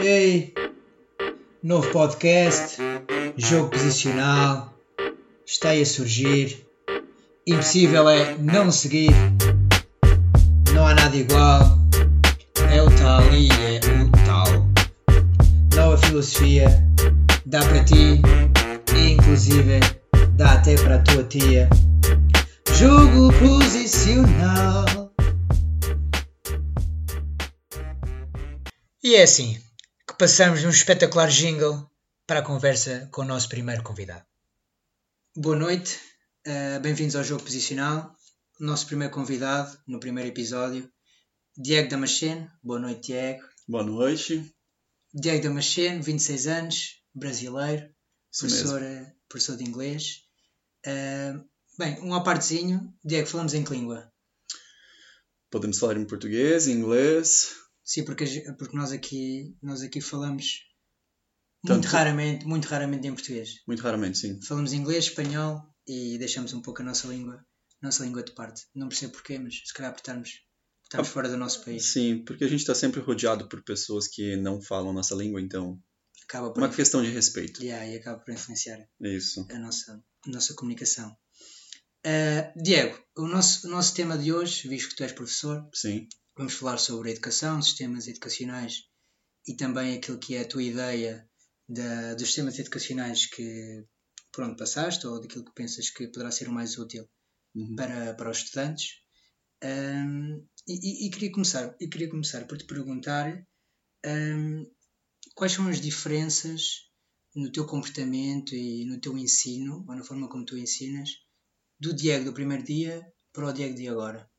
[0.00, 0.54] Ei,
[1.60, 2.76] novo podcast,
[3.36, 4.72] jogo posicional,
[5.44, 6.64] está aí a surgir.
[7.44, 9.10] Impossível é não seguir,
[10.72, 11.78] não há nada igual.
[12.72, 14.68] É o tal e é o tal.
[15.74, 16.68] Nova filosofia,
[17.44, 18.22] dá para ti
[18.94, 19.80] e inclusive
[20.36, 21.68] dá até para a tua tia.
[22.72, 25.10] Jogo posicional.
[29.02, 29.58] E é assim
[30.18, 31.88] passamos num espetacular jingle
[32.26, 34.26] para a conversa com o nosso primeiro convidado.
[35.36, 35.96] Boa noite,
[36.44, 38.16] uh, bem-vindos ao Jogo Posicional.
[38.60, 40.90] O nosso primeiro convidado no primeiro episódio,
[41.56, 42.50] Diego Damasceno.
[42.60, 43.44] Boa noite, Diego.
[43.68, 44.52] Boa noite.
[45.14, 47.88] Diego Damasceno, 26 anos, brasileiro,
[48.36, 50.24] professor, eh, professor de inglês.
[50.84, 51.44] Uh,
[51.78, 52.92] bem, um à partezinho.
[53.04, 54.12] Diego, falamos em que língua?
[55.48, 57.67] Podemos falar em português, em inglês.
[57.90, 58.24] Sim, porque,
[58.58, 60.60] porque nós, aqui, nós aqui falamos
[61.62, 63.62] Tanto- muito raramente, muito raramente em português.
[63.66, 64.38] Muito raramente, sim.
[64.42, 67.42] Falamos inglês, espanhol e deixamos um pouco a nossa língua,
[67.80, 68.66] nossa língua de parte.
[68.74, 70.28] Não percebo porquê, mas se calhar por estarmos,
[70.84, 71.86] estarmos Ah, fora do nosso país.
[71.92, 75.80] Sim, porque a gente está sempre rodeado por pessoas que não falam nossa língua, então
[76.24, 77.62] Acaba por, uma questão de respeito.
[77.64, 79.46] Yeah, e acaba por influenciar isso.
[79.50, 81.16] a nossa, a nossa comunicação.
[82.04, 86.06] Ah, Diego, o nosso, o nosso tema de hoje, visto que tu és professor, Sim,
[86.38, 88.84] Vamos falar sobre a educação, sistemas educacionais
[89.44, 91.28] e também aquilo que é a tua ideia
[91.68, 93.84] da, dos sistemas educacionais que
[94.32, 97.04] por onde passaste ou daquilo que pensas que poderá ser o mais útil
[97.56, 97.74] Uhum.
[97.74, 99.00] para, para os estudantes.
[99.64, 103.26] Ahm, e, e- queria começar, e queria começar por te perguntar
[104.04, 104.64] ahm,
[105.34, 106.60] quais são as diferenças
[107.34, 111.10] no teu comportamento e no teu ensino, ou na forma como tu ensinas,
[111.80, 112.94] do Diego do primeiro dia
[113.32, 114.30] para o Diego de agora.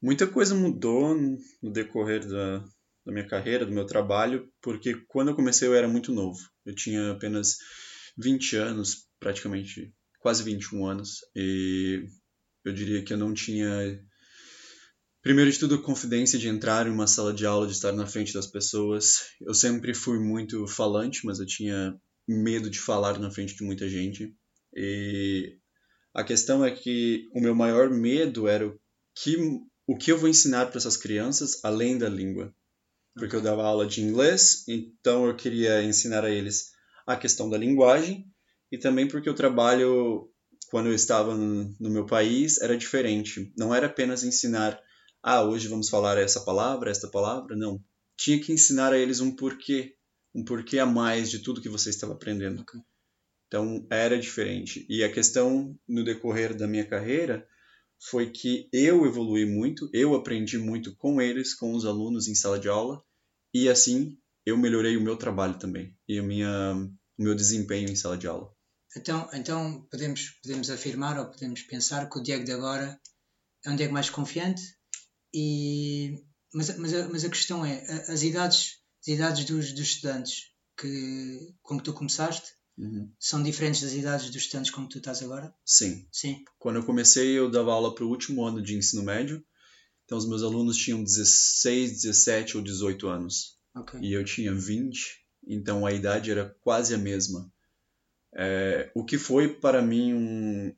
[0.00, 1.14] Muita coisa mudou
[1.62, 2.58] no decorrer da,
[3.04, 6.38] da minha carreira, do meu trabalho, porque quando eu comecei eu era muito novo.
[6.64, 7.56] Eu tinha apenas
[8.16, 12.04] 20 anos, praticamente quase 21 anos, e
[12.64, 13.68] eu diria que eu não tinha,
[15.22, 18.32] primeiro de tudo, confidência de entrar em uma sala de aula, de estar na frente
[18.34, 19.20] das pessoas.
[19.40, 23.88] Eu sempre fui muito falante, mas eu tinha medo de falar na frente de muita
[23.88, 24.34] gente.
[24.74, 25.56] E
[26.14, 28.78] a questão é que o meu maior medo era o
[29.14, 29.36] que
[29.88, 32.54] o que eu vou ensinar para essas crianças além da língua.
[33.14, 36.72] Porque eu dava aula de inglês, então eu queria ensinar a eles
[37.06, 38.30] a questão da linguagem
[38.70, 40.30] e também porque o trabalho,
[40.70, 43.50] quando eu estava no meu país, era diferente.
[43.56, 44.78] Não era apenas ensinar,
[45.22, 47.56] ah, hoje vamos falar essa palavra, esta palavra.
[47.56, 47.82] Não.
[48.14, 49.96] Tinha que ensinar a eles um porquê,
[50.34, 52.62] um porquê a mais de tudo que você estava aprendendo.
[53.46, 54.84] Então era diferente.
[54.86, 57.48] E a questão no decorrer da minha carreira
[58.00, 62.58] foi que eu evolui muito, eu aprendi muito com eles, com os alunos em sala
[62.58, 63.02] de aula,
[63.52, 66.74] e assim eu melhorei o meu trabalho também e a minha,
[67.18, 68.52] o meu desempenho em sala de aula.
[68.96, 72.98] Então, então podemos, podemos afirmar ou podemos pensar que o Diego de agora
[73.64, 74.62] é um Diego mais confiante,
[75.34, 81.54] e, mas, mas, mas a questão é, as idades, as idades dos, dos estudantes que,
[81.60, 82.57] com que tu começaste
[83.18, 85.54] são diferentes das idades dos estudantes com que tu estás agora?
[85.64, 86.06] Sim.
[86.12, 86.44] Sim.
[86.58, 89.44] Quando eu comecei, eu dava aula para o último ano de ensino médio,
[90.04, 93.56] então os meus alunos tinham 16, 17 ou 18 anos.
[93.74, 94.00] Ok.
[94.02, 97.48] e eu tinha 20, então a idade era quase a mesma.
[98.34, 100.74] É, o que foi para mim um-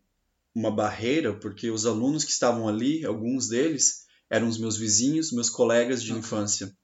[0.54, 5.48] uma barreira, porque os alunos que estavam ali, alguns deles, eram os meus vizinhos, meus
[5.48, 6.20] colegas de Ok.
[6.20, 6.76] infância.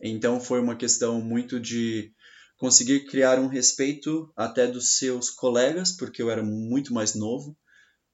[0.00, 2.12] Então foi uma questão muito de
[2.58, 7.56] conseguir criar um respeito até dos seus colegas, porque eu era muito mais novo.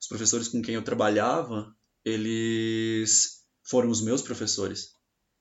[0.01, 1.75] Os professores com quem eu trabalhava,
[2.05, 4.91] eles foram os meus professores.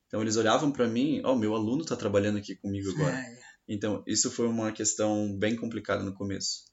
[0.07, 3.17] Então eles olhavam para mim, ó, meu aluno está trabalhando aqui comigo agora.
[3.67, 6.63] Então isso foi uma questão bem complicada no começo.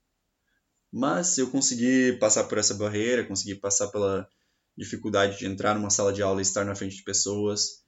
[0.92, 4.28] Mas eu consegui passar por essa barreira, consegui passar pela
[4.76, 7.82] dificuldade de entrar numa sala de aula e estar na frente de pessoas.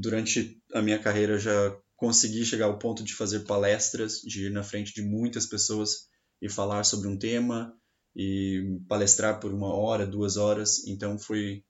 [0.00, 4.62] Durante a minha carreira já consegui chegar ao ponto de fazer palestras, de ir na
[4.62, 6.08] frente de muitas pessoas
[6.40, 7.76] e falar sobre um tema
[8.16, 10.86] e palestrar por uma hora, duas horas.
[10.86, 11.62] Então foi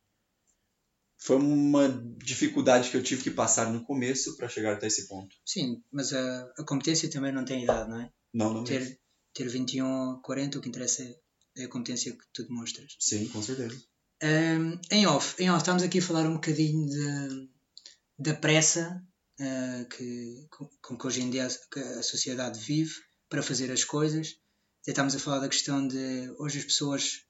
[1.20, 1.88] foi uma
[2.18, 5.34] dificuldade que eu tive que passar no começo para chegar até esse ponto.
[5.44, 8.12] sim, mas a, a competência também não tem idade, não é?
[8.32, 8.86] Não, não mesmo.
[8.86, 9.00] Ter,
[9.34, 11.16] ter 21 ou 40, o que interessa é
[11.58, 12.96] é a competência que tu demonstras.
[12.98, 13.76] Sim, com certeza.
[14.22, 17.48] Um, em off, em off, estamos aqui a falar um bocadinho de,
[18.18, 19.02] da pressa
[19.40, 20.46] uh, que,
[20.82, 22.94] com, que hoje em dia a, sociedade vive
[23.28, 24.36] para fazer as coisas.
[24.82, 27.24] Até estamos a falar da questão de hoje as pessoas,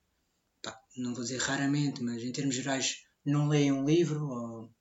[0.62, 4.74] pá, não vou dizer raramente, mas em termos gerais, não leem um livro ou,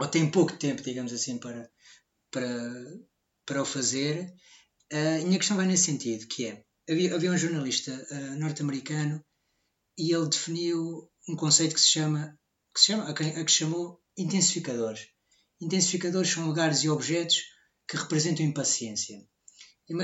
[0.00, 1.70] ou têm pouco tempo, digamos assim, para,
[2.30, 2.48] para,
[3.44, 4.32] para o fazer.
[4.92, 9.24] Uh, a minha questão vai nesse sentido, que é, havia, havia um jornalista uh, norte-americano
[9.98, 12.38] e ele definiu um conceito que se chama,
[12.72, 15.13] que se chama a, que, a que chamou intensificadores.
[15.64, 17.38] Intensificadores são lugares e objetos
[17.88, 19.18] que representam impaciência.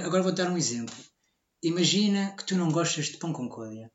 [0.03, 0.95] Agora vou dar um exemplo.
[1.63, 3.93] Imagina que tu não gostas de pão com códia.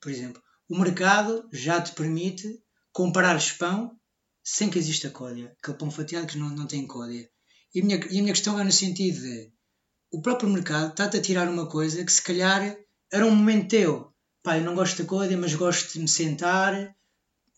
[0.00, 2.62] Por exemplo, o mercado já te permite
[2.92, 3.94] comprar pão
[4.42, 5.54] sem que exista códia.
[5.62, 7.30] Aquele pão fatiado que não, não tem códia.
[7.74, 9.52] E a, minha, e a minha questão vai no sentido de
[10.10, 12.74] o próprio mercado está-te a tirar uma coisa que se calhar
[13.12, 14.14] era um momento teu.
[14.42, 16.96] Pá, eu não gosto da códia, mas gosto de me sentar,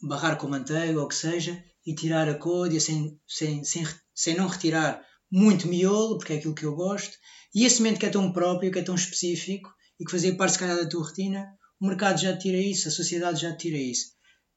[0.03, 4.37] barrar com manteiga ou o que seja, e tirar a códia sem, sem, sem, sem
[4.37, 7.17] não retirar muito miolo, porque é aquilo que eu gosto.
[7.55, 10.53] E esse momento que é tão próprio, que é tão específico e que fazia parte,
[10.53, 11.47] se calhar, da tua rotina,
[11.81, 14.13] o mercado já tira isso, a sociedade já tira isso.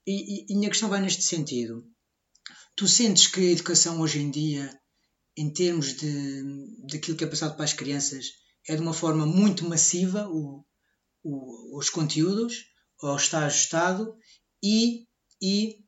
[0.05, 1.83] E, e, e minha questão vai neste sentido.
[2.75, 4.69] Tu sentes que a educação hoje em dia,
[5.37, 6.43] em termos de
[6.89, 8.25] daquilo que é passado para as crianças,
[8.67, 10.63] é de uma forma muito massiva o,
[11.23, 12.65] o, os conteúdos,
[13.01, 14.15] ou está ajustado,
[14.61, 15.07] e,
[15.41, 15.84] e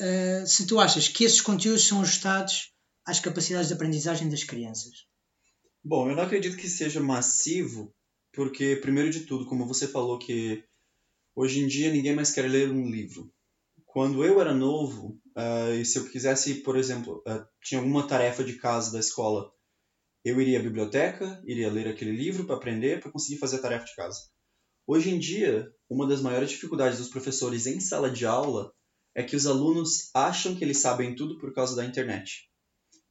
[0.00, 2.72] uh, se tu achas que esses conteúdos são ajustados
[3.06, 5.06] às capacidades de aprendizagem das crianças?
[5.84, 7.94] Bom, eu não acredito que seja massivo,
[8.32, 10.64] porque, primeiro de tudo, como você falou que
[11.38, 13.30] Hoje em dia ninguém mais quer ler um livro.
[13.84, 18.42] Quando eu era novo, uh, e se eu quisesse, por exemplo, uh, tinha alguma tarefa
[18.42, 19.52] de casa da escola,
[20.24, 23.84] eu iria à biblioteca, iria ler aquele livro para aprender, para conseguir fazer a tarefa
[23.84, 24.18] de casa.
[24.86, 28.72] Hoje em dia, uma das maiores dificuldades dos professores em sala de aula
[29.16, 32.50] é que os alunos acham que eles sabem tudo por causa da internet.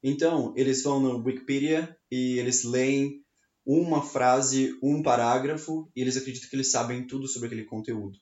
[0.03, 3.23] Então, eles vão no Wikipedia e eles leem
[3.65, 8.19] uma frase, um parágrafo, e eles acreditam que eles sabem tudo sobre aquele conteúdo.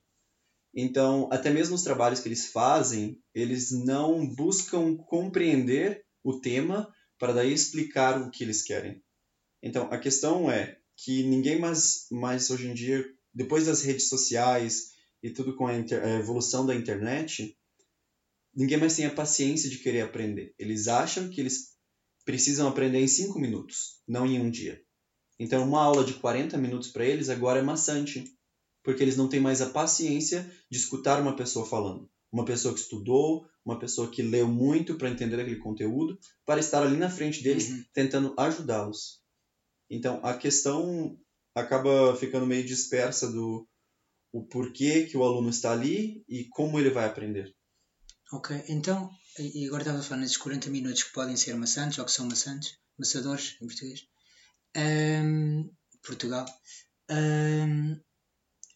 [0.74, 6.90] Então, até mesmo os trabalhos que eles fazem, eles não buscam compreender o tema
[7.20, 9.04] para daí explicar o que eles querem.
[9.62, 14.94] Então, a questão é que ninguém mais, mais hoje em dia, depois das redes sociais
[15.22, 17.58] e tudo com a, inter, a evolução da internet,
[18.56, 20.54] ninguém mais tem a paciência de querer aprender.
[20.58, 21.74] Eles acham que eles
[22.26, 24.82] precisam aprender em cinco minutos, não em um dia.
[25.40, 28.24] Então, uma aula de 40 minutos para eles agora é maçante,
[28.84, 32.10] porque eles não têm mais a paciência de escutar uma pessoa falando.
[32.32, 36.84] Uma pessoa que estudou, uma pessoa que leu muito para entender aquele conteúdo, para estar
[36.84, 37.84] ali na frente deles uhum.
[37.94, 39.22] tentando ajudá-los.
[39.90, 41.18] Então, a questão
[41.56, 43.68] acaba ficando meio dispersa do
[44.32, 47.54] o porquê que o aluno está ali e como ele vai aprender.
[48.34, 52.06] Ok, então, e agora estava a falar nesses 40 minutos que podem ser maçantes ou
[52.06, 54.08] que são maçantes, maçadores em português.
[54.76, 55.72] Um,
[56.02, 56.44] Portugal.
[57.12, 57.96] Um,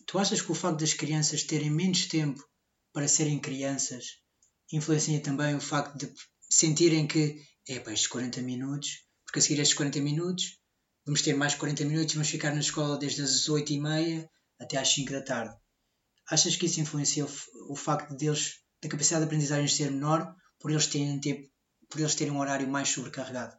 [0.06, 2.48] tu achas que o facto das crianças terem menos tempo
[2.94, 4.20] para serem crianças
[4.72, 6.14] influencia também o facto de
[6.48, 10.60] sentirem que é para estes 40 minutos, porque a seguir estes 40 minutos
[11.04, 14.30] vamos ter mais 40 minutos e vamos ficar na escola desde as 8 e meia
[14.60, 15.58] até às 5 da tarde.
[16.30, 17.30] Achas que isso influencia o,
[17.72, 18.30] o facto de
[18.88, 21.50] da capacidade de aprendizagem ser menor por eles terem, ter,
[21.90, 23.56] por eles terem um horário mais sobrecarregado?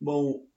[0.00, 0.48] Bom,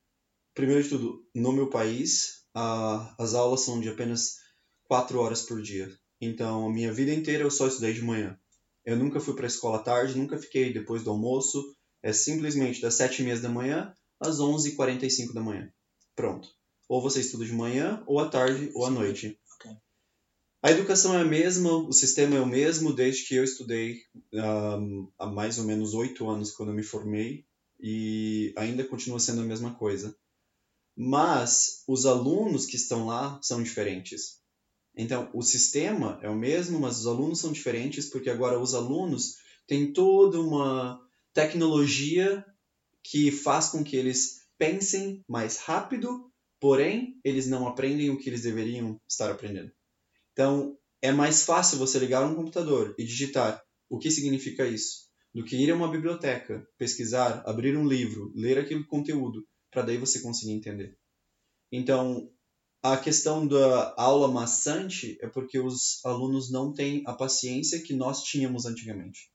[0.54, 4.36] Primeiro de tudo, no meu país, a, as aulas são de apenas
[4.84, 5.90] 4 horas por dia.
[6.20, 8.38] Então, a minha vida inteira eu só estudei de manhã.
[8.86, 11.74] Eu nunca fui para a escola à tarde, nunca fiquei depois do almoço.
[12.04, 15.72] É simplesmente das 7 e meia da manhã às 11h45 da manhã.
[16.16, 16.50] Pronto.
[16.90, 19.40] Ou você estuda de manhã, ou à tarde, ou à noite.
[20.64, 24.02] A educação é a mesma, o sistema é o mesmo desde que eu estudei
[24.34, 27.46] um, há mais ou menos oito anos, quando eu me formei,
[27.80, 30.16] e ainda continua sendo a mesma coisa
[30.96, 34.40] mas os alunos que estão lá são diferentes.
[34.96, 39.38] Então, o sistema é o mesmo, mas os alunos são diferentes porque agora os alunos
[39.66, 41.02] têm toda uma
[41.34, 42.46] tecnologia
[43.04, 48.44] que faz com que eles pensem mais rápido, porém, eles não aprendem o que eles
[48.44, 49.72] deveriam estar aprendendo.
[50.34, 55.44] Então, é mais fácil você ligar um computador e digitar o que significa isso, do
[55.44, 60.22] que ir a uma biblioteca, pesquisar, abrir um livro, ler aquele conteúdo para daí você
[60.22, 60.98] conseguir entender.
[61.72, 62.30] Então,
[62.84, 68.24] a questão da aula maçante é porque os alunos não têm a paciência que nós
[68.24, 69.32] tínhamos antigamente.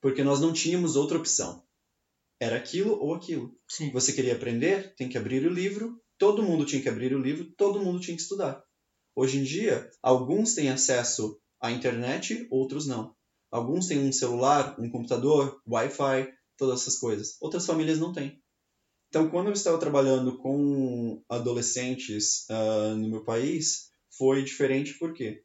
[0.00, 1.64] Porque nós não tínhamos outra opção.
[2.40, 3.54] Era aquilo ou aquilo.
[3.68, 3.90] Sim.
[3.92, 7.52] Você queria aprender, tem que abrir o livro, todo mundo tinha que abrir o livro,
[7.56, 8.64] todo mundo tinha que estudar.
[9.14, 13.14] Hoje em dia, alguns têm acesso à internet, outros não.
[13.50, 17.36] Alguns têm um celular, um computador, Wi-Fi, todas essas coisas.
[17.40, 18.40] Outras famílias não têm.
[19.08, 25.42] Então, quando eu estava trabalhando com adolescentes uh, no meu país, foi diferente porque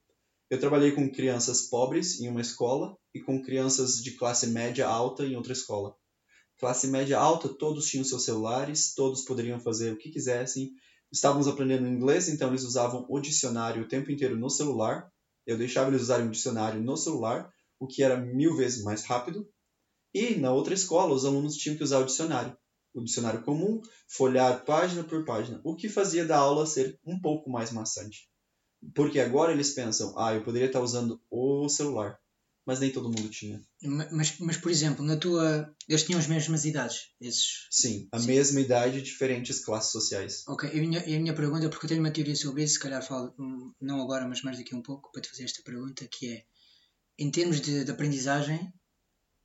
[0.52, 5.26] eu trabalhei com crianças pobres em uma escola e com crianças de classe média alta
[5.26, 5.96] em outra escola.
[6.60, 10.72] classe média alta, todos tinham seus celulares, todos poderiam fazer o que quisessem.
[11.16, 15.10] Estávamos aprendendo inglês, então eles usavam o dicionário o tempo inteiro no celular.
[15.48, 19.48] Eu deixava eles usarem o dicionário no celular, o que era mil vezes mais rápido.
[20.14, 22.58] E na outra escola, os alunos tinham que usar o dicionário.
[22.94, 27.50] O dicionário comum, folhear página por página, o que fazia da aula ser um pouco
[27.50, 28.30] mais maçante.
[28.94, 32.20] Porque agora eles pensam, ah, eu poderia estar usando o celular
[32.66, 33.62] mas nem todo mundo tinha.
[34.12, 35.74] Mas, mas por exemplo, na tua.
[35.88, 37.10] Eles tinham as mesmas idades?
[37.22, 37.68] Esses...
[37.70, 38.28] Sim, a Sim.
[38.28, 40.44] mesma idade, diferentes classes sociais.
[40.48, 42.80] Ok, e a minha, a minha pergunta, porque eu tenho uma teoria sobre isso, se
[42.80, 46.08] calhar falo, hum, não agora, mas mais daqui um pouco, para te fazer esta pergunta,
[46.08, 46.46] que é,
[47.20, 48.74] em termos de, de aprendizagem,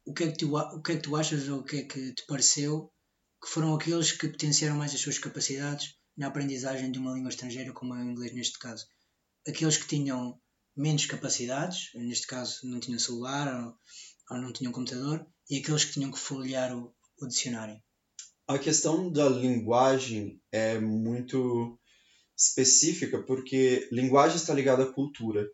[0.04, 1.82] o que, é que tu, o que é que tu achas ou o que é
[1.82, 2.90] que te pareceu
[3.42, 7.72] que foram aqueles que potenciaram mais as suas capacidades na aprendizagem de uma língua estrangeira,
[7.72, 8.86] como é o inglês neste caso?
[9.46, 10.38] Aqueles que tinham
[10.80, 13.74] menos capacidades, neste caso não tinham celular ou,
[14.30, 17.78] ou não tinham computador, e aqueles que tinham que folhear o, o dicionário.
[18.48, 21.78] A questão da linguagem é muito
[22.36, 25.46] específica porque linguagem está ligada à cultura.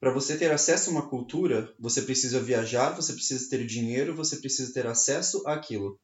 [0.00, 4.36] Para você ter acesso a uma cultura, você precisa viajar, você precisa ter dinheiro, você
[4.36, 5.98] precisa ter acesso àquilo.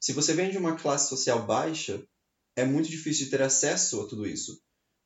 [0.00, 2.02] Se você vem de uma classe social baixa,
[2.56, 4.60] é muito difícil de ter acesso a tudo isso.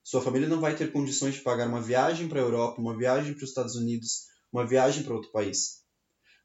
[0.07, 3.35] Sua família não vai ter condições de pagar uma viagem para a Europa, uma viagem
[3.35, 5.83] para os Estados Unidos, uma viagem para outro país.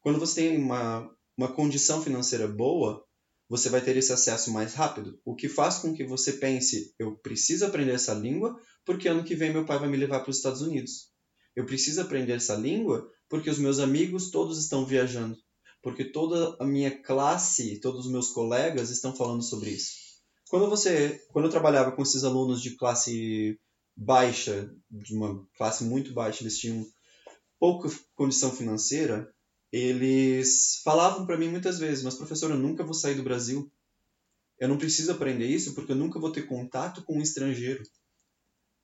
[0.02, 3.06] Quando você tem uma, uma condição financeira boa,
[3.48, 7.16] você vai ter esse acesso mais rápido, o que faz com que você pense: eu
[7.18, 10.38] preciso aprender essa língua porque ano que vem meu pai vai me levar para os
[10.38, 11.12] Estados Unidos.
[11.56, 15.38] Eu preciso aprender essa língua porque os meus amigos todos estão viajando,
[15.84, 20.01] porque toda a minha classe, todos os meus colegas estão falando sobre isso.
[20.52, 23.58] Quando você, quando eu trabalhava com esses alunos de classe
[23.96, 26.86] baixa, de uma classe muito baixa, eles tinham
[27.58, 29.34] pouca condição financeira,
[29.72, 33.72] eles falavam para mim muitas vezes, mas professor, eu nunca vou sair do Brasil.
[34.60, 37.84] Eu não preciso aprender isso porque eu nunca vou ter contato com um estrangeiro.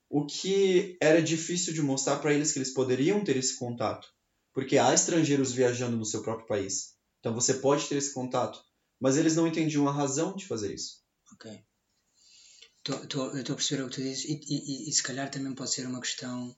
[0.08, 4.08] O que era difícil de mostrar para eles que eles poderiam ter esse contato,
[4.54, 6.94] porque há estrangeiros viajando no seu próprio país.
[7.20, 8.58] Então você pode ter esse contato,
[8.98, 11.06] mas eles não entendiam a razão de fazer isso.
[11.32, 11.64] Ok.
[12.88, 15.72] Eu estou a perceber o que tu dizes e, e, e, se calhar também pode
[15.72, 16.56] ser uma questão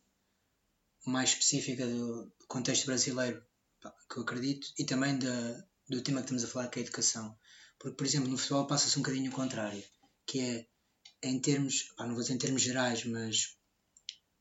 [1.05, 3.45] mais específica do contexto brasileiro,
[4.09, 6.85] que eu acredito, e também da, do tema que estamos a falar, que é a
[6.85, 7.37] educação.
[7.79, 9.83] Porque, por exemplo, no futebol passa-se um bocadinho o contrário,
[10.25, 10.67] que é
[11.23, 13.57] em termos, pá, não vou dizer em termos gerais, mas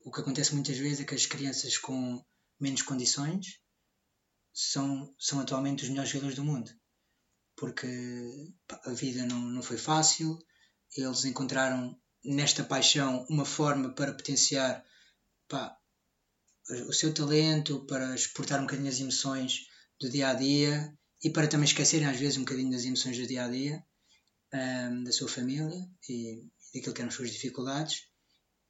[0.01, 2.23] o que acontece muitas vezes é que as crianças com
[2.59, 3.59] menos condições
[4.53, 6.71] são, são atualmente os melhores jogadores do mundo
[7.59, 7.87] porque
[8.85, 10.39] a vida não, não foi fácil,
[10.95, 14.83] eles encontraram nesta paixão uma forma para potenciar
[15.47, 15.77] pá,
[16.87, 19.67] o seu talento, para exportar um bocadinho as emoções
[19.99, 23.27] do dia a dia e para também esquecerem às vezes um bocadinho das emoções do
[23.27, 23.83] dia a dia
[24.53, 28.03] um, da sua família e, e daquilo que eram as suas dificuldades.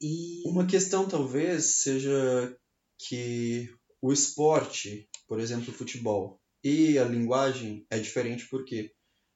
[0.01, 0.41] E...
[0.47, 2.57] Uma questão talvez seja
[2.97, 3.69] que
[4.01, 8.91] o esporte, por exemplo, o futebol, e a linguagem é diferente porque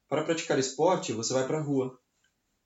[0.08, 1.98] para praticar esporte você vai para a rua.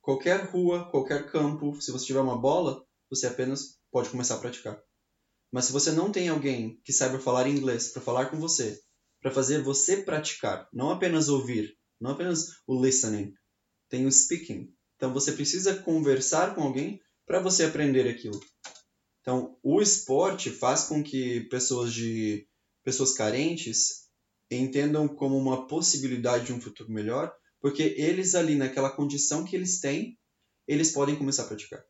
[0.00, 4.81] Qualquer rua, qualquer campo, se você tiver uma bola, você apenas pode começar a praticar.
[5.50, 8.79] Mas se você não tem alguém que saiba falar inglês para falar com você,
[9.21, 13.33] para fazer você praticar, não apenas ouvir, não apenas o listening,
[13.88, 14.73] tem o speaking.
[14.97, 18.41] Então você precisa conversar com alguém para você aprender aquilo.
[19.21, 22.49] Então, o esporte faz com que pessoas de
[22.83, 24.08] pessoas carentes
[24.50, 29.81] entendam como uma possibilidade de um futuro melhor, porque eles ali naquela condição que eles
[29.81, 30.19] têm,
[30.67, 31.83] eles podem começar a praticar.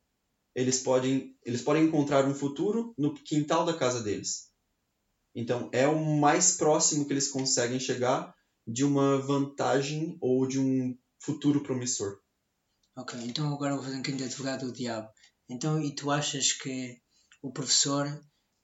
[0.55, 4.51] Eles podem, eles podem encontrar um futuro no quintal da casa deles.
[5.35, 8.35] Então é o mais próximo que eles conseguem chegar
[8.67, 12.19] de uma vantagem ou de um futuro promissor.
[12.97, 15.09] Ok, então agora vou fazer um bocadinho de advogado do diabo.
[15.49, 17.01] Então, e tu achas que
[17.41, 18.07] o professor,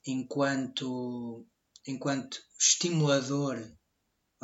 [0.05, 1.47] enquanto,
[1.87, 3.57] enquanto estimulador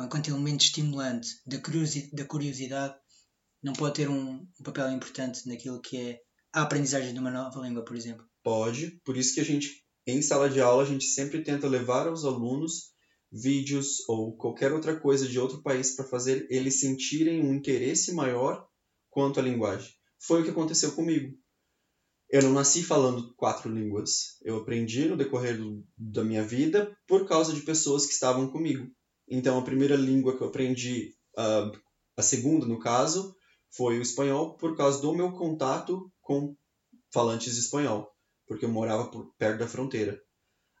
[0.04, 2.94] enquanto elemento estimulante da curiosidade, da curiosidade
[3.62, 6.20] não pode ter um, um, papel importante naquilo que é
[6.52, 8.26] a aprendizagem de uma nova língua, por exemplo?
[8.42, 12.08] Pode, por isso que a gente, em sala de aula, a gente sempre tenta levar
[12.08, 12.92] aos alunos
[13.32, 18.66] vídeos ou qualquer outra coisa de outro país para fazer eles sentirem um interesse maior
[19.08, 19.90] quanto à linguagem.
[20.18, 21.34] Foi o que aconteceu comigo.
[22.28, 24.38] Eu não nasci falando quatro línguas.
[24.42, 28.90] Eu aprendi no decorrer do, da minha vida por causa de pessoas que estavam comigo.
[29.34, 31.74] Então, a primeira língua que eu aprendi, uh,
[32.18, 33.34] a segunda no caso,
[33.74, 36.54] foi o espanhol por causa do meu contato com
[37.10, 38.12] falantes de espanhol,
[38.46, 40.20] porque eu morava por, perto da fronteira.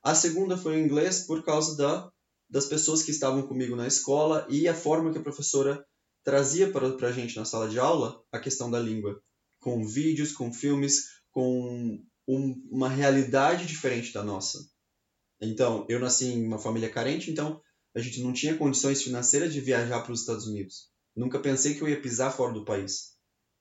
[0.04, 2.12] A segunda foi o inglês por causa da,
[2.46, 5.82] das pessoas que estavam comigo na escola e a forma que a professora
[6.22, 9.18] trazia para a gente na sala de aula a questão da língua,
[9.60, 14.58] com vídeos, com filmes, com um, uma realidade diferente da nossa.
[15.40, 17.58] Então, eu nasci em uma família carente, então
[17.94, 20.90] a gente não tinha condições financeiras de viajar para os Estados Unidos.
[21.14, 23.12] Nunca pensei que eu ia pisar fora do país.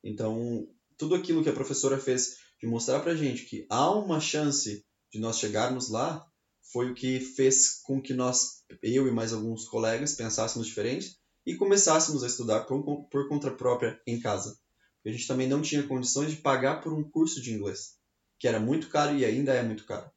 [0.04, 4.20] Então, tudo aquilo que a professora fez de mostrar para a gente que há uma
[4.20, 6.26] chance de nós chegarmos lá
[6.72, 11.56] foi o que fez com que nós, eu e mais alguns colegas, pensássemos diferente e
[11.56, 14.58] começássemos a estudar por, por conta própria em casa.
[15.06, 17.98] A gente também não tinha condições de pagar por um curso de inglês,
[18.40, 20.10] que era muito caro e ainda é muito caro.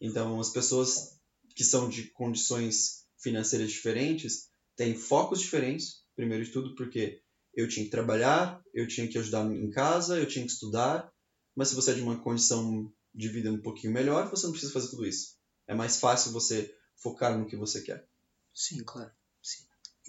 [0.00, 1.18] Então, as pessoas
[1.56, 7.20] que são de condições financeiras diferentes têm focos diferentes, primeiro de tudo, porque
[7.54, 11.10] eu tinha que trabalhar, eu tinha que ajudar em casa, eu tinha que estudar,
[11.54, 14.72] mas se você é de uma condição de vida um pouquinho melhor, você não precisa
[14.72, 15.36] fazer tudo isso.
[15.66, 18.06] É mais fácil você focar no que você quer.
[18.54, 19.10] Sim, claro.
[19.42, 19.64] Sim.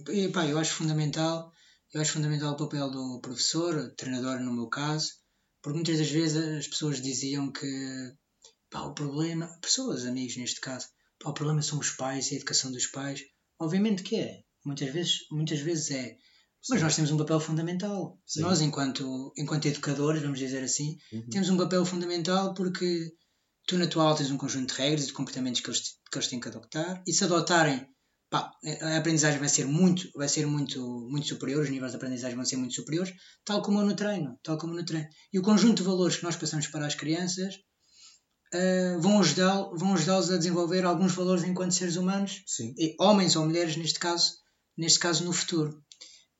[0.09, 1.51] E, pá, eu acho fundamental,
[1.93, 5.13] eu acho fundamental o papel do professor, treinador no meu caso,
[5.61, 8.15] porque muitas das vezes as pessoas diziam que
[8.73, 10.87] Pá, o problema, pessoas, amigos neste caso,
[11.23, 13.21] pá, o problema são os pais e a educação dos pais.
[13.59, 14.41] Obviamente que é.
[14.65, 16.17] Muitas vezes, muitas vezes é.
[16.69, 18.17] Mas nós temos um papel fundamental.
[18.25, 18.41] Sim.
[18.41, 21.29] Nós, enquanto, enquanto educadores, vamos dizer assim, uhum.
[21.29, 23.11] temos um papel fundamental porque
[23.67, 26.17] tu, na tua aula, tens um conjunto de regras e de comportamentos que eles, que
[26.17, 27.03] eles têm que adotar.
[27.05, 27.85] E se adotarem,
[28.29, 28.49] pá,
[28.81, 32.45] a aprendizagem vai ser muito, vai ser muito, muito superior, os níveis de aprendizagem vão
[32.45, 33.13] ser muito superiores,
[33.43, 35.07] tal como no treino, tal como no treino.
[35.33, 37.55] E o conjunto de valores que nós passamos para as crianças
[38.53, 42.73] uh, vão ajudá-los vão ajudá a desenvolver alguns valores enquanto seres humanos, Sim.
[42.77, 44.37] E, homens ou mulheres neste caso,
[44.77, 45.83] neste caso no futuro.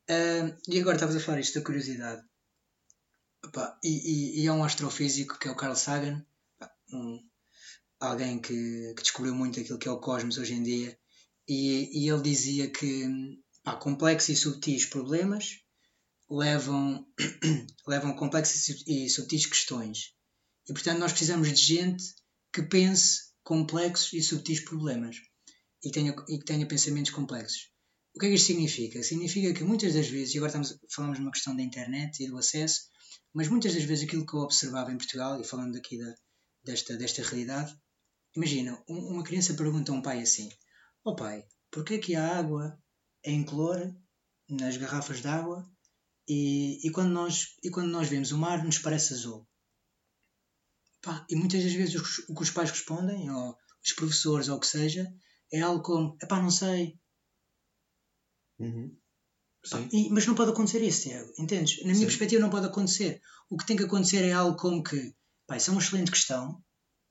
[0.10, 2.22] Uh, e agora estavas a falar isto da curiosidade.
[3.46, 6.25] Opa, e, e, e, há um astrofísico que é o Carl Sagan,
[6.93, 7.20] um,
[8.00, 10.98] alguém que, que, descobriu muito aquilo que é o cosmos hoje em dia,
[11.48, 13.05] e, e ele dizia que
[13.63, 15.60] pá, complexos e subtis problemas
[16.29, 17.05] levam,
[17.88, 20.12] levam complexas e subtis questões.
[20.67, 22.04] E portanto nós precisamos de gente
[22.54, 25.17] que pense complexos e subtis problemas
[25.84, 27.71] e que tenha, e que tenha pensamentos complexos.
[28.15, 29.04] O que é que isto significa?
[29.04, 32.28] Significa que muitas das vezes, e agora estamos, falamos de uma questão da internet e
[32.28, 32.82] do acesso,
[33.34, 36.13] mas muitas das vezes aquilo que eu observava em Portugal, e falando aqui da,
[36.63, 37.76] desta, desta realidade,
[38.36, 40.49] imagina, um, uma criança pergunta a um pai assim:
[41.04, 42.80] Ó oh pai, porquê que a água
[43.26, 43.93] é incolor
[44.47, 45.67] nas garrafas de água
[46.28, 49.47] e, e, quando nós, e quando nós vemos o mar nos parece azul?
[51.04, 51.96] Pá, e muitas das vezes
[52.30, 55.13] o que os pais respondem, ou os professores, ou o que seja,
[55.52, 56.98] é algo como: pá, não sei.
[58.58, 58.96] Uhum.
[59.70, 61.80] Pá, e, mas não pode acontecer isso, Tiago, entendes?
[61.80, 62.06] Na minha Sim.
[62.06, 63.22] perspectiva, não pode acontecer.
[63.50, 65.13] O que tem que acontecer é algo como que:
[65.46, 66.63] pá, isso é uma excelente questão,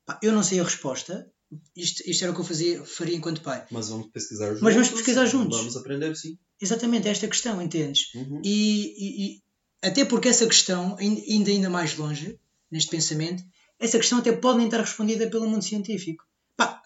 [0.06, 1.30] pá, eu não sei a resposta,
[1.76, 3.66] isto, isto era o que eu fazia, faria enquanto pai.
[3.70, 4.62] Mas vamos pesquisar juntos.
[4.62, 5.58] Mas vamos pesquisar juntos.
[5.58, 6.38] Vamos aprender, sim.
[6.58, 8.14] Exatamente, esta questão, entendes?
[8.14, 8.40] Uhum.
[8.42, 9.42] E, e, e,
[9.82, 12.38] até porque essa questão, ainda, ainda mais longe,
[12.70, 13.42] neste pensamento,
[13.82, 16.24] essa questão até pode nem estar respondida pelo mundo científico.
[16.56, 16.82] Pá,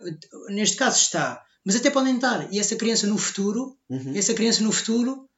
[0.49, 2.53] neste caso está, mas até podem estar.
[2.53, 4.17] E essa criança no futuro, uhum.
[4.17, 5.29] essa criança no futuro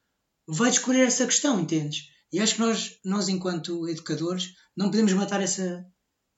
[0.47, 2.11] vai descobrir essa questão, entendes?
[2.33, 5.85] E acho que nós, nós enquanto educadores, não podemos matar essa,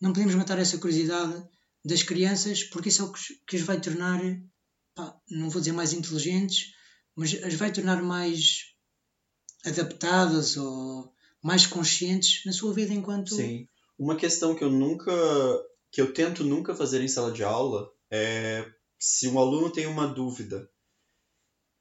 [0.00, 1.44] não podemos matar essa curiosidade
[1.84, 4.20] das crianças, porque isso é o que, que as vai tornar,
[4.94, 6.72] pá, não vou dizer mais inteligentes,
[7.14, 8.66] mas as vai tornar mais
[9.64, 13.66] adaptadas ou mais conscientes na sua vida enquanto Sim.
[14.00, 15.12] Uma questão que eu nunca,
[15.92, 18.64] que eu tento nunca fazer em sala de aula é
[18.98, 20.66] se um aluno tem uma dúvida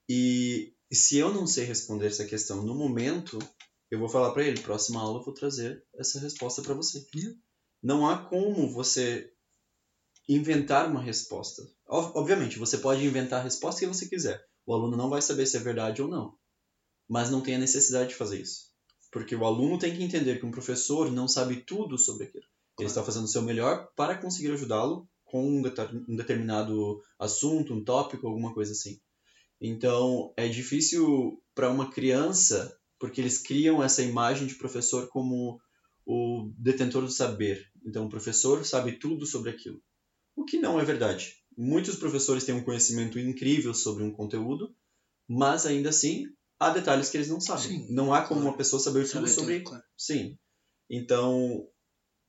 [0.09, 3.39] e, se eu não sei responder essa questão no momento,
[3.89, 7.07] eu vou falar para ele, próxima aula eu vou trazer essa resposta para você.
[7.15, 7.39] Yeah.
[7.81, 9.31] Não há como você
[10.27, 11.63] inventar uma resposta.
[11.87, 14.45] Obviamente, você pode inventar a resposta que você quiser.
[14.65, 16.37] O aluno não vai saber se é verdade ou não.
[17.07, 18.68] Mas não tem a necessidade de fazer isso.
[19.11, 22.45] Porque o aluno tem que entender que um professor não sabe tudo sobre aquilo.
[22.77, 28.27] Ele está fazendo o seu melhor para conseguir ajudá-lo com um, determinado assunto, um tópico,
[28.27, 28.99] alguma coisa assim.
[29.61, 35.59] Então, é difícil para uma criança, porque eles criam essa imagem de professor como
[36.05, 37.69] o detentor do saber.
[37.85, 39.81] Então, o professor sabe tudo sobre aquilo.
[40.35, 41.35] O que não é verdade.
[41.57, 44.73] Muitos professores têm um conhecimento incrível sobre um conteúdo,
[45.27, 46.25] mas ainda assim
[46.59, 47.63] há detalhes que eles não sabem.
[47.63, 48.49] Sim, não há como claro.
[48.49, 49.57] uma pessoa saber tudo Sabe sobre.
[49.59, 49.83] Tudo, claro.
[49.97, 50.37] Sim.
[50.89, 51.67] Então,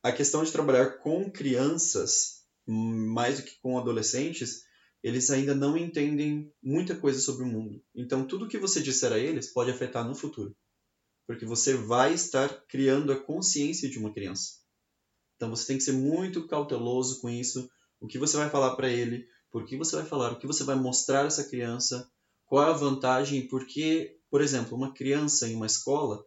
[0.01, 4.63] a questão de trabalhar com crianças, mais do que com adolescentes,
[5.03, 7.83] eles ainda não entendem muita coisa sobre o mundo.
[7.93, 10.55] Então, tudo que você disser a eles pode afetar no futuro.
[11.27, 14.59] Porque você vai estar criando a consciência de uma criança.
[15.35, 17.69] Então, você tem que ser muito cauteloso com isso.
[17.99, 20.63] O que você vai falar para ele, por que você vai falar, o que você
[20.63, 22.09] vai mostrar a essa criança,
[22.45, 26.25] qual é a vantagem por que Por exemplo, uma criança em uma escola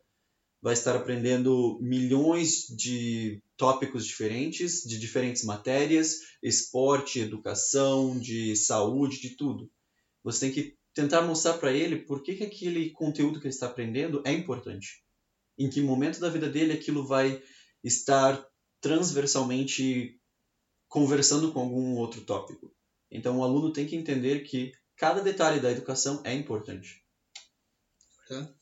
[0.61, 9.31] vai estar aprendendo milhões de tópicos diferentes, de diferentes matérias, esporte, educação, de saúde, de
[9.31, 9.71] tudo.
[10.23, 13.67] Você tem que tentar mostrar para ele por que, que aquele conteúdo que ele está
[13.67, 15.03] aprendendo é importante.
[15.59, 17.43] Em que momento da vida dele aquilo vai
[17.83, 18.47] estar
[18.81, 20.21] transversalmente
[20.88, 22.75] conversando com algum outro tópico.
[23.11, 27.04] Então, o aluno tem que entender que cada detalhe da educação é importante.
[28.29, 28.55] Verdade?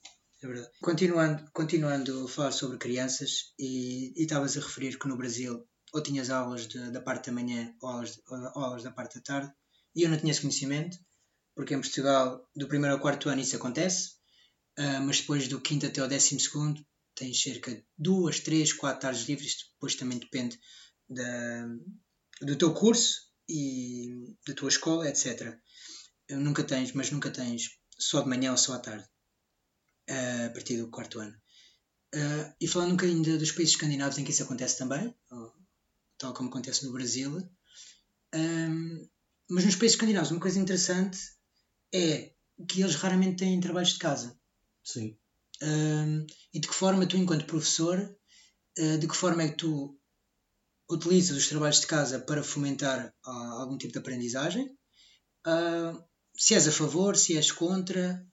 [0.43, 0.71] É verdade.
[0.81, 6.31] Continuando, continuando a falar sobre crianças, e estavas a referir que no Brasil ou tinhas
[6.31, 9.53] aulas de, da parte da manhã ou aulas, ou aulas da parte da tarde,
[9.95, 10.99] e eu não tinha esse conhecimento,
[11.55, 14.15] porque em Portugal, do primeiro ao quarto ano, isso acontece,
[14.79, 19.03] uh, mas depois do quinto até ao décimo segundo, tens cerca de duas, três, quatro
[19.03, 20.59] tardes livres, depois também depende
[21.09, 21.69] da,
[22.41, 25.57] do teu curso e da tua escola, etc.
[26.31, 29.12] Nunca tens, mas nunca tens só de manhã ou só à tarde
[30.09, 31.37] a partir do quarto ano.
[32.15, 35.15] Uh, e falando um bocadinho de, dos países escandinavos em que isso acontece também,
[36.19, 37.39] tal como acontece no Brasil,
[38.35, 39.09] um,
[39.49, 41.19] mas nos países escandinavos uma coisa interessante
[41.95, 42.33] é
[42.69, 44.39] que eles raramente têm trabalhos de casa.
[44.83, 45.17] Sim.
[45.63, 47.99] Um, e de que forma tu, enquanto professor,
[48.79, 49.99] uh, de que forma é que tu
[50.91, 54.67] utilizas os trabalhos de casa para fomentar uh, algum tipo de aprendizagem?
[55.47, 56.03] Uh,
[56.37, 58.27] se és a favor, se és contra,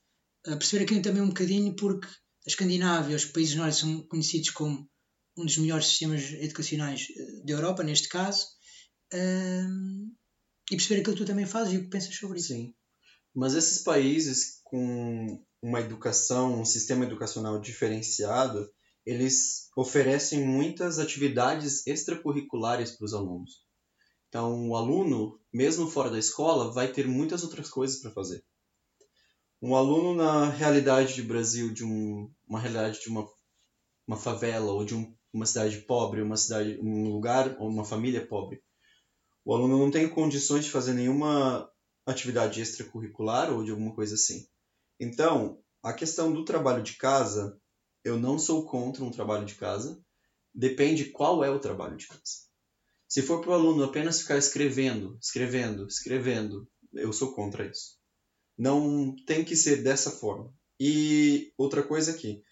[0.46, 4.90] a perceber aqui também um bocadinho porque a Escandinávia, os países nórdicos são conhecidos como
[5.38, 8.46] um dos melhores sistemas educacionais eh, da Europa, neste caso,
[9.12, 12.50] e perceber aquilo que tu também fazes e o que pensas sobre isso.
[12.50, 12.74] Sim.
[13.36, 18.70] Mas esses países com uma educação, um sistema educacional diferenciado,
[19.06, 23.52] eles oferecem muitas atividades extracurriculares para os alunos.
[24.28, 28.44] Então, o aluno, mesmo fora da escola, vai ter muitas outras coisas para fazer
[29.62, 33.28] um aluno na realidade de Brasil, de um, uma realidade de uma,
[34.08, 38.26] uma favela ou de um, uma cidade pobre, uma cidade, um lugar ou uma família
[38.26, 38.62] pobre,
[39.44, 41.70] o aluno não tem condições de fazer nenhuma
[42.06, 44.48] atividade extracurricular ou de alguma coisa assim.
[45.00, 47.60] Então, a questão do trabalho de casa,
[48.04, 50.00] eu não sou contra um trabalho de casa,
[50.54, 52.50] depende qual é o trabalho de casa.
[53.08, 57.99] Se for para o aluno apenas ficar escrevendo, escrevendo, escrevendo, eu sou contra isso.
[58.60, 60.54] Não tem que ser dessa forma.
[60.78, 62.44] E outra coisa aqui,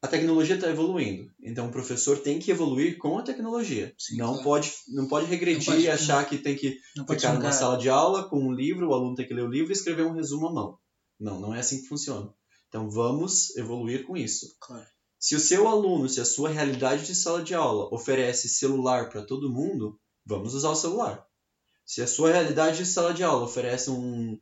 [0.00, 3.92] a tecnologia está evoluindo, então o professor tem que evoluir com a tecnologia.
[3.98, 4.44] Sim, não, claro.
[4.44, 6.78] pode, não pode regredir não pode, e achar que tem que
[7.08, 9.70] ficar numa sala de aula com um livro, o aluno tem que ler o livro
[9.70, 10.78] e escrever um resumo à mão.
[11.18, 12.32] Não, não é assim que funciona.
[12.68, 14.56] Então vamos evoluir com isso.
[14.60, 14.86] Claro.
[15.20, 19.22] Se o seu aluno, se a sua realidade de sala de aula oferece celular para
[19.22, 21.24] todo mundo, vamos usar o celular.
[21.86, 24.36] Se a sua realidade de sala de aula oferece um,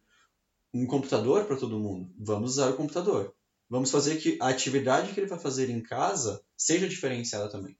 [0.72, 2.12] um computador para todo mundo.
[2.18, 3.34] Vamos usar o computador.
[3.68, 7.76] Vamos fazer que a atividade que ele vai fazer em casa seja diferenciada também.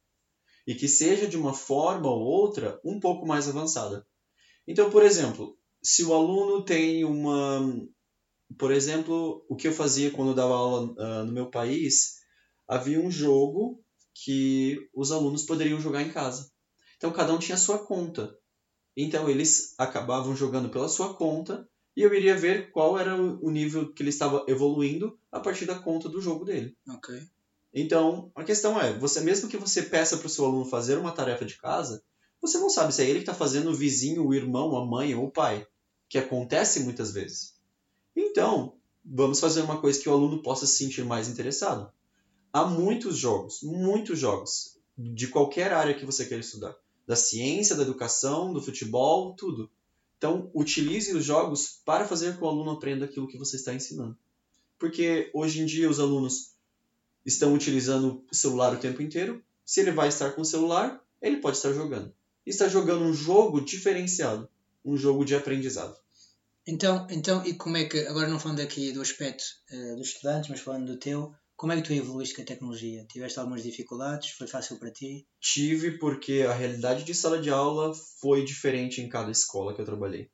[0.67, 4.07] E que seja de uma forma ou outra um pouco mais avançada.
[4.67, 7.61] Então, por exemplo, se o aluno tem uma.
[8.59, 12.19] Por exemplo, o que eu fazia quando eu dava aula uh, no meu país,
[12.69, 13.83] havia um jogo
[14.15, 16.51] que os alunos poderiam jogar em casa.
[16.97, 18.37] Então, cada um tinha a sua conta.
[18.97, 23.93] Então, eles acabavam jogando pela sua conta e eu iria ver qual era o nível
[23.93, 26.77] que ele estava evoluindo a partir da conta do jogo dele.
[26.89, 27.21] Ok.
[27.73, 31.13] Então, a questão é, você mesmo que você peça para o seu aluno fazer uma
[31.13, 32.03] tarefa de casa,
[32.41, 35.15] você não sabe se é ele que está fazendo o vizinho, o irmão, a mãe
[35.15, 35.67] ou o pai,
[36.09, 37.55] que acontece muitas vezes.
[38.17, 38.75] Então,
[39.05, 41.93] vamos fazer uma coisa que o aluno possa se sentir mais interessado.
[42.53, 46.75] Há muitos jogos, muitos jogos, de qualquer área que você queira estudar.
[47.07, 49.71] Da ciência, da educação, do futebol, tudo.
[50.21, 53.73] Então, utilize os jogos para fazer com que o aluno aprenda aquilo que você está
[53.73, 54.15] ensinando.
[54.79, 56.53] Porque hoje em dia os alunos
[57.25, 59.43] estão utilizando o celular o tempo inteiro.
[59.65, 62.15] Se ele vai estar com o celular, ele pode estar jogando.
[62.45, 64.47] Está jogando um jogo diferenciado,
[64.85, 65.97] um jogo de aprendizado.
[66.67, 70.51] Então, então e como é que, agora não falando aqui do aspecto uh, dos estudantes,
[70.51, 73.05] mas falando do teu, como é que tu evoluíste com a tecnologia?
[73.05, 74.31] Tiveste algumas dificuldades?
[74.31, 75.29] Foi fácil para ti?
[75.39, 79.85] Tive porque a realidade de sala de aula foi diferente em cada escola que eu
[79.85, 80.31] trabalhei.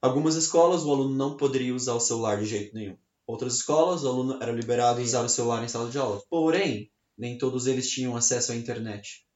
[0.00, 2.96] Algumas escolas o aluno não poderia usar o celular de jeito nenhum.
[3.26, 6.22] Outras escolas o aluno era liberado a usar o celular em sala de aula.
[6.30, 9.26] Porém, nem todos eles tinham acesso à internet.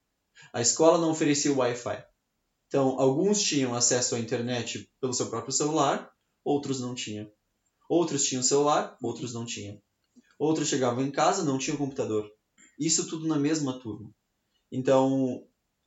[0.50, 2.02] A escola não oferecia Wi-Fi.
[2.68, 6.10] Então, alguns tinham acesso à internet pelo seu próprio celular,
[6.42, 7.30] outros não tinham.
[7.86, 9.78] Outros tinham celular, outros não tinham.
[10.38, 12.30] Outros chegavam em casa, não tinham computador.
[12.78, 14.10] Isso tudo na mesma turma.
[14.70, 15.46] Então,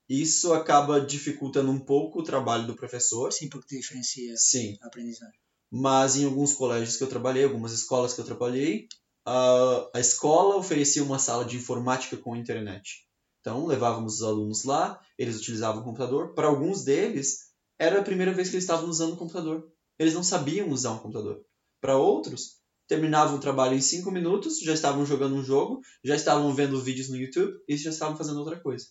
[0.10, 3.32] isso acaba dificultando um pouco o trabalho do professor.
[3.32, 4.78] Sim, porque diferencia Sim.
[4.82, 5.40] a aprendizagem.
[5.70, 8.88] Mas em alguns colégios que eu trabalhei, algumas escolas que eu trabalhei,
[9.26, 13.06] a, a escola oferecia uma sala de informática com internet.
[13.42, 16.34] Então, levávamos os alunos lá, eles utilizavam o computador.
[16.34, 19.70] Para alguns deles, era a primeira vez que eles estavam usando o computador.
[20.00, 21.44] Eles não sabiam usar um computador.
[21.82, 26.54] Para outros, terminavam o trabalho em cinco minutos, já estavam jogando um jogo, já estavam
[26.54, 28.88] vendo vídeos no YouTube e já estavam fazendo outra coisa.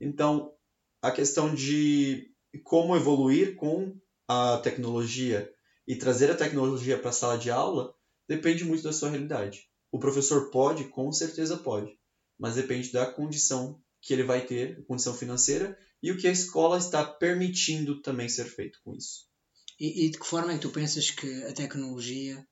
[0.00, 0.52] Então,
[1.02, 2.30] a questão de
[2.62, 3.96] como evoluir com
[4.28, 5.50] a tecnologia
[5.86, 7.94] e trazer a tecnologia para a sala de aula
[8.28, 9.68] depende muito da sua realidade.
[9.90, 11.96] O professor pode, com certeza pode,
[12.38, 16.78] mas depende da condição que ele vai ter, condição financeira, e o que a escola
[16.78, 19.26] está permitindo também ser feito com isso.
[19.78, 22.44] E, e de que forma é que tu pensas que a tecnologia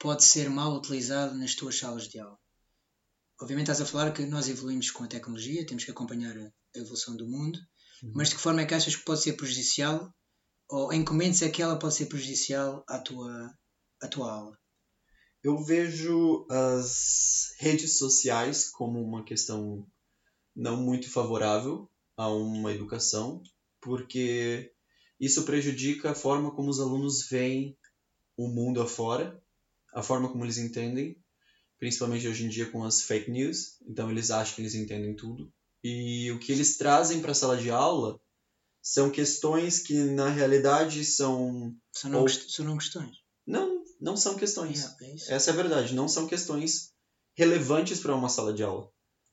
[0.00, 2.38] pode ser mal utilizada nas tuas salas de aula?
[3.40, 7.14] Obviamente estás a falar que nós evoluímos com a tecnologia, temos que acompanhar a evolução
[7.14, 7.58] do mundo,
[8.02, 8.12] uhum.
[8.14, 10.12] mas de que forma é que achas que pode ser prejudicial
[10.68, 13.54] ou em que momentos é que ela pode ser prejudicial à tua,
[14.02, 14.58] à tua aula?
[15.42, 19.86] Eu vejo as redes sociais como uma questão
[20.54, 23.42] não muito favorável a uma educação,
[23.80, 24.72] porque
[25.18, 27.76] isso prejudica a forma como os alunos veem
[28.36, 29.42] o mundo afora,
[29.92, 31.16] a forma como eles entendem,
[31.78, 33.76] principalmente hoje em dia com as fake news.
[33.86, 35.52] Então eles acham que eles entendem tudo.
[35.82, 38.20] E o que eles trazem para a sala de aula
[38.82, 41.74] são questões que na realidade são.
[41.92, 42.28] São não, ou...
[42.28, 43.16] são não questões.
[43.46, 44.80] Não, não são questões.
[44.80, 44.96] Yeah,
[45.30, 45.94] é Essa é a verdade.
[45.94, 46.92] Não são questões
[47.34, 48.90] relevantes para uma sala de aula.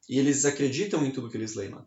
[0.09, 1.85] E eles acreditam em tudo que eles leem lá.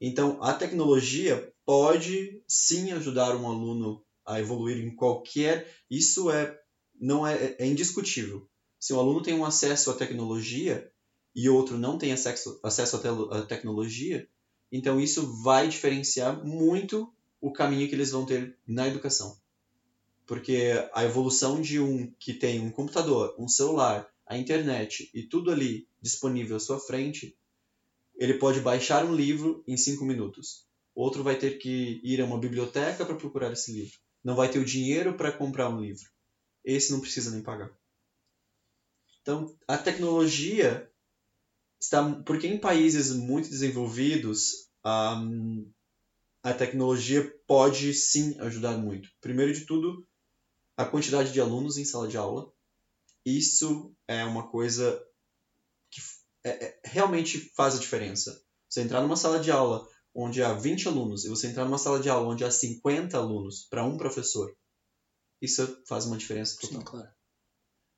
[0.00, 5.70] Então, a tecnologia pode sim ajudar um aluno a evoluir em qualquer.
[5.90, 6.58] Isso é
[7.00, 8.48] não é, é indiscutível.
[8.78, 10.90] Se um aluno tem um acesso à tecnologia
[11.34, 12.96] e outro não tem acesso, acesso
[13.30, 14.28] à, tecnologia,
[14.70, 19.36] então isso vai diferenciar muito o caminho que eles vão ter na educação.
[20.26, 25.50] Porque a evolução de um que tem um computador, um celular, a internet e tudo
[25.50, 27.36] ali disponível à sua frente,
[28.16, 30.66] ele pode baixar um livro em cinco minutos.
[30.94, 33.98] Outro vai ter que ir a uma biblioteca para procurar esse livro.
[34.22, 36.10] Não vai ter o dinheiro para comprar um livro.
[36.64, 37.70] Esse não precisa nem pagar.
[39.20, 40.90] Então, a tecnologia
[41.80, 42.12] está.
[42.22, 45.70] Porque em países muito desenvolvidos, um,
[46.42, 49.08] a tecnologia pode sim ajudar muito.
[49.20, 50.06] Primeiro de tudo,
[50.76, 52.52] a quantidade de alunos em sala de aula.
[53.24, 55.00] Isso é uma coisa
[55.88, 56.00] que
[56.44, 58.42] é, é, realmente faz a diferença.
[58.68, 62.00] Você entrar numa sala de aula onde há 20 alunos e você entrar numa sala
[62.00, 64.52] de aula onde há 50 alunos para um professor,
[65.42, 66.78] isso faz uma diferença total.
[66.78, 67.10] Sim, claro.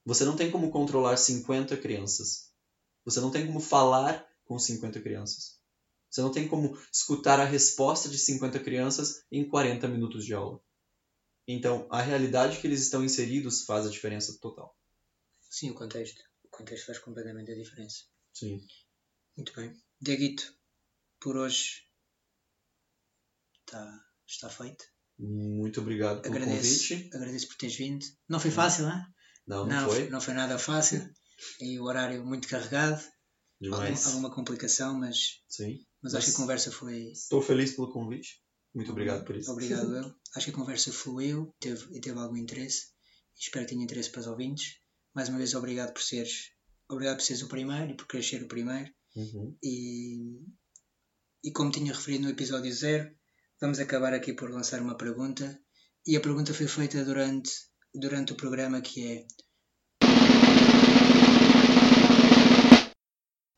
[0.06, 2.52] Você não tem como controlar 50 crianças.
[3.04, 5.60] Você não tem como falar com 50 crianças.
[6.10, 10.62] Você não tem como escutar a resposta de 50 crianças em 40 minutos de aula.
[11.46, 14.74] Então, a realidade que eles estão inseridos faz a diferença total.
[15.50, 16.22] Sim, o contexto.
[16.44, 18.04] O contexto faz completamente a diferença.
[18.32, 18.66] Sim.
[19.36, 19.76] Muito bem.
[20.00, 20.56] Deguito,
[21.20, 21.86] por hoje
[23.60, 24.93] está, está feito.
[25.18, 27.16] Muito obrigado pelo agradeço, convite.
[27.16, 28.04] Agradeço por teres vindo.
[28.28, 29.06] Não foi fácil, não é?
[29.46, 30.08] Não, não, não foi.
[30.08, 31.08] Não foi nada fácil.
[31.60, 33.02] E o horário muito carregado.
[33.60, 33.82] Demais.
[33.82, 37.12] Alguma, alguma complicação, mas, Sim, mas, mas acho que a conversa foi.
[37.12, 38.42] Estou feliz pelo convite.
[38.74, 39.50] Muito obrigado por isso.
[39.50, 40.14] Obrigado eu.
[40.34, 42.88] Acho que a conversa fluiu teve, e teve algum interesse.
[43.38, 44.78] Espero que tenha interesse para os ouvintes.
[45.14, 46.50] Mais uma vez, obrigado por seres,
[46.88, 48.90] obrigado por seres o primeiro e por querer ser o primeiro.
[49.14, 49.56] Uhum.
[49.62, 50.40] E,
[51.44, 53.14] e como tinha referido no episódio zero,
[53.64, 55.58] vamos acabar aqui por lançar uma pergunta.
[56.06, 57.50] E a pergunta foi feita durante,
[57.94, 59.26] durante o programa que é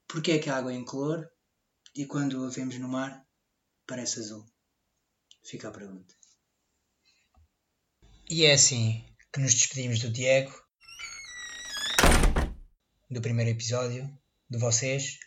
[0.07, 1.29] Porquê é que a água é incolor
[1.92, 3.27] e quando a vemos no mar
[3.85, 4.47] parece azul?
[5.45, 6.14] Fica a pergunta.
[8.31, 10.55] E é assim que nos despedimos do Diego,
[13.11, 14.09] do primeiro episódio,
[14.49, 15.19] de vocês.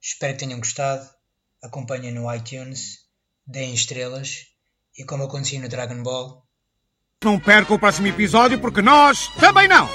[0.00, 1.12] Espero que tenham gostado.
[1.60, 3.09] Acompanhem no iTunes,
[3.50, 4.46] deem estrelas
[4.96, 6.42] e como acontecia no Dragon Ball.
[7.22, 9.88] Não perca o próximo episódio porque nós também não!